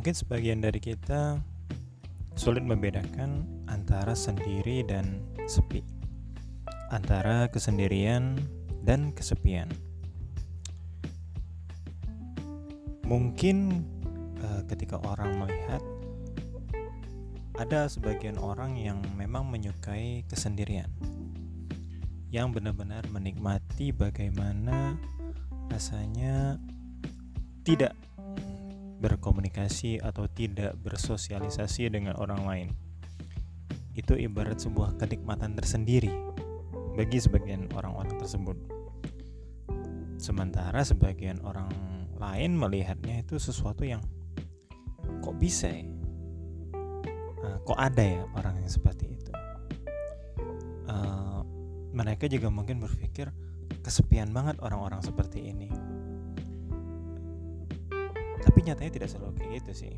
[0.00, 1.44] mungkin sebagian dari kita
[2.32, 5.84] sulit membedakan antara sendiri dan sepi,
[6.88, 8.40] antara kesendirian
[8.80, 9.68] dan kesepian.
[13.04, 13.84] Mungkin
[14.40, 15.84] uh, ketika orang melihat
[17.60, 20.88] ada sebagian orang yang memang menyukai kesendirian,
[22.32, 24.96] yang benar-benar menikmati bagaimana
[25.68, 26.56] rasanya
[27.68, 27.92] tidak
[29.00, 32.68] berkomunikasi atau tidak bersosialisasi dengan orang lain.
[33.96, 36.12] Itu ibarat sebuah kenikmatan tersendiri
[36.94, 38.56] bagi sebagian orang-orang tersebut.
[40.20, 41.72] Sementara sebagian orang
[42.20, 44.04] lain melihatnya itu sesuatu yang
[45.24, 45.88] kok bisa ya?
[47.40, 49.32] Nah, kok ada ya orang yang seperti itu?
[50.84, 51.40] Uh,
[51.96, 53.32] mereka juga mungkin berpikir
[53.80, 55.72] kesepian banget orang-orang seperti ini
[58.60, 59.94] tapi nyatanya tidak selalu kayak gitu sih.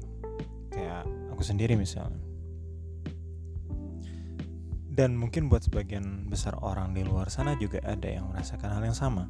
[0.71, 1.03] Kayak
[1.35, 2.23] aku sendiri misalnya.
[4.87, 8.95] Dan mungkin buat sebagian besar orang di luar sana juga ada yang merasakan hal yang
[8.95, 9.27] sama.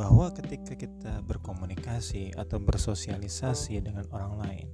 [0.00, 4.68] Bahwa ketika kita berkomunikasi atau bersosialisasi dengan orang lain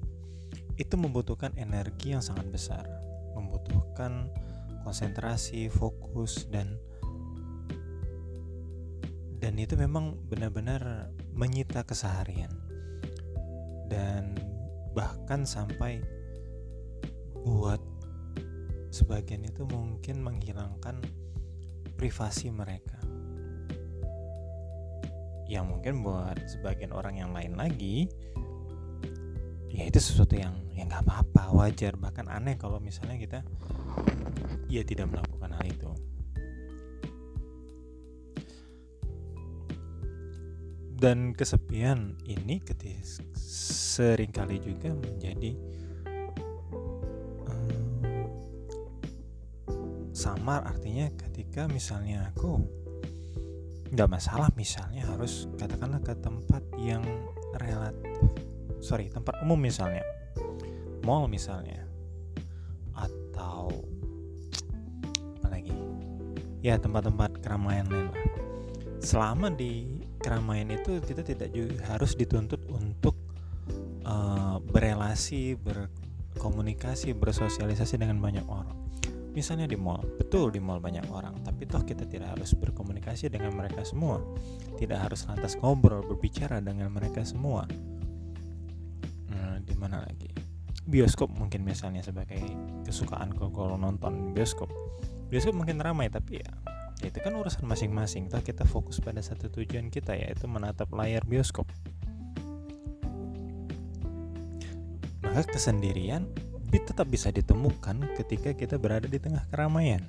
[0.78, 2.86] itu membutuhkan energi yang sangat besar.
[3.34, 4.30] Membutuhkan
[4.86, 6.78] konsentrasi fokus dan
[9.42, 12.65] dan itu memang benar-benar menyita keseharian
[13.86, 14.34] dan
[14.96, 16.00] bahkan sampai
[17.46, 17.78] buat
[18.90, 20.98] sebagian itu mungkin menghilangkan
[21.94, 22.98] privasi mereka.
[25.46, 28.10] Yang mungkin buat sebagian orang yang lain lagi
[29.70, 31.94] ya itu sesuatu yang yang nggak apa-apa wajar.
[31.94, 33.40] Bahkan aneh kalau misalnya kita
[34.66, 35.90] ya tidak melakukan hal itu
[40.96, 45.52] dan kesepian ini ketika sering kali juga menjadi
[47.44, 48.24] um,
[50.16, 50.64] samar.
[50.64, 52.64] Artinya ketika misalnya aku
[53.92, 57.06] nggak masalah misalnya harus katakanlah ke tempat yang
[57.62, 58.18] relatif
[58.82, 60.02] sorry tempat umum misalnya
[61.06, 61.86] mall misalnya
[62.96, 63.70] atau
[65.38, 65.76] apa lagi?
[66.64, 68.26] Ya tempat-tempat keramaian lain lah.
[68.98, 71.54] Selama di keramaian itu kita tidak
[71.86, 73.14] harus dituntut untuk
[74.02, 78.74] uh, berelasi, berkomunikasi, bersosialisasi dengan banyak orang.
[79.38, 83.54] Misalnya di mall, betul di mall banyak orang, tapi toh kita tidak harus berkomunikasi dengan
[83.54, 84.18] mereka semua.
[84.74, 87.62] Tidak harus lantas ngobrol, berbicara dengan mereka semua.
[89.30, 90.32] Nah, di mana lagi?
[90.90, 92.42] Bioskop mungkin misalnya sebagai
[92.82, 94.72] kesukaan kalau nonton bioskop.
[95.30, 98.32] Bioskop mungkin ramai tapi ya itu kan urusan masing-masing.
[98.32, 101.68] Toh kita fokus pada satu tujuan kita yaitu menatap layar bioskop.
[105.20, 106.24] Maka kesendirian
[106.76, 110.04] tetap bisa ditemukan ketika kita berada di tengah keramaian.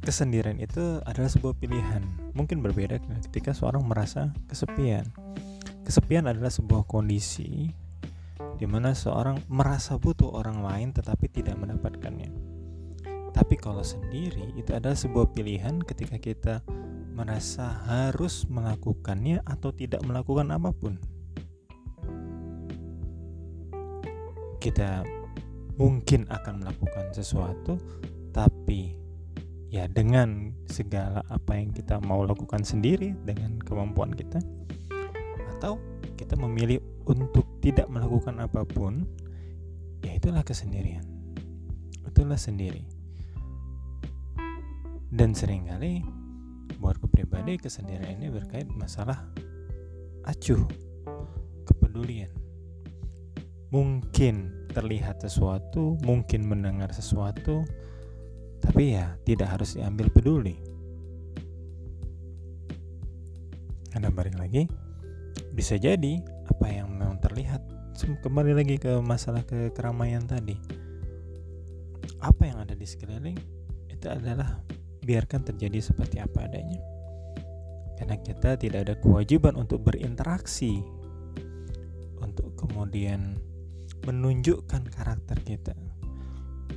[0.00, 2.00] Kesendirian itu adalah sebuah pilihan.
[2.32, 2.96] Mungkin berbeda
[3.28, 5.04] ketika seorang merasa kesepian.
[5.84, 7.68] Kesepian adalah sebuah kondisi
[8.56, 12.55] di mana seorang merasa butuh orang lain tetapi tidak mendapatkannya
[13.36, 16.54] tapi kalau sendiri itu adalah sebuah pilihan ketika kita
[17.12, 20.96] merasa harus melakukannya atau tidak melakukan apa pun.
[24.56, 25.04] Kita
[25.76, 27.76] mungkin akan melakukan sesuatu,
[28.32, 28.96] tapi
[29.68, 34.40] ya dengan segala apa yang kita mau lakukan sendiri dengan kemampuan kita,
[35.56, 35.76] atau
[36.16, 39.04] kita memilih untuk tidak melakukan apa pun,
[40.00, 41.04] ya itulah kesendirian.
[42.08, 42.95] Itulah sendiri
[45.16, 46.04] dan sering kali
[46.76, 49.24] buatku pribadi kesendirian ini berkait masalah
[50.28, 50.60] acuh
[51.64, 52.28] kepedulian.
[53.72, 57.64] Mungkin terlihat sesuatu mungkin mendengar sesuatu
[58.60, 60.60] tapi ya tidak harus diambil peduli.
[63.96, 64.68] Ada balik lagi
[65.56, 67.64] bisa jadi apa yang memang terlihat
[67.96, 70.60] kembali lagi ke masalah ke keramaian tadi.
[72.20, 73.40] Apa yang ada di sekeliling
[73.88, 74.60] itu adalah
[75.06, 76.82] biarkan terjadi seperti apa adanya.
[77.96, 80.82] Karena kita tidak ada kewajiban untuk berinteraksi,
[82.20, 83.38] untuk kemudian
[84.04, 85.72] menunjukkan karakter kita.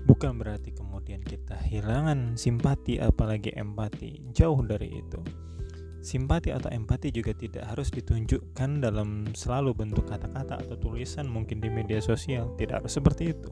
[0.05, 4.31] Bukan berarti kemudian kita hilangan simpati apalagi empati.
[4.31, 5.19] Jauh dari itu.
[5.99, 11.67] Simpati atau empati juga tidak harus ditunjukkan dalam selalu bentuk kata-kata atau tulisan mungkin di
[11.67, 12.55] media sosial.
[12.55, 13.49] Tidak harus seperti itu.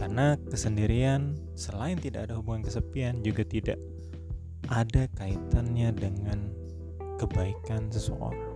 [0.00, 3.76] Karena kesendirian selain tidak ada hubungan kesepian juga tidak
[4.72, 6.48] ada kaitannya dengan
[7.20, 8.48] kebaikan seseorang.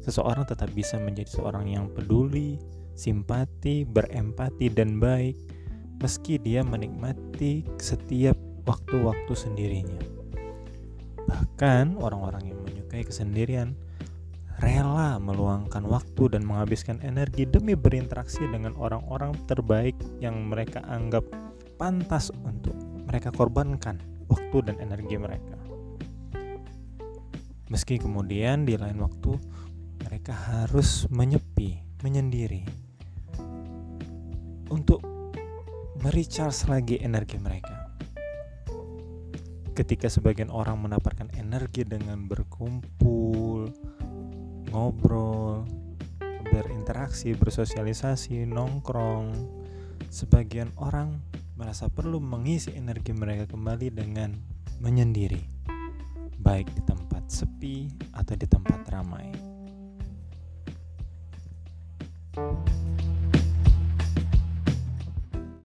[0.00, 2.56] seseorang tetap bisa menjadi seorang yang peduli,
[2.96, 5.36] simpati, berempati, dan baik,
[6.00, 8.32] meski dia menikmati setiap
[8.64, 10.00] waktu-waktu sendirinya.
[11.28, 13.76] Bahkan orang-orang yang menyukai kesendirian
[14.60, 21.24] rela meluangkan waktu dan menghabiskan energi demi berinteraksi dengan orang-orang terbaik yang mereka anggap
[21.80, 22.76] pantas untuk
[23.08, 23.96] mereka korbankan
[24.28, 25.56] waktu dan energi mereka.
[27.72, 29.32] Meski kemudian di lain waktu
[30.04, 32.68] mereka harus menyepi, menyendiri
[34.68, 35.00] untuk
[36.04, 37.88] merecharge lagi energi mereka.
[39.72, 43.72] Ketika sebagian orang mendapatkan energi dengan berkumpul,
[44.70, 45.66] ngobrol,
[46.50, 49.34] berinteraksi, bersosialisasi, nongkrong,
[50.10, 51.22] sebagian orang
[51.54, 54.32] merasa perlu mengisi energi mereka kembali dengan
[54.80, 55.42] menyendiri,
[56.40, 59.28] baik di tempat sepi atau di tempat ramai.
[62.30, 62.79] thank you